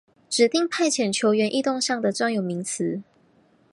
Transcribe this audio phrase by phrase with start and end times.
[0.31, 3.03] 指定派遣球员异动上的专有名词。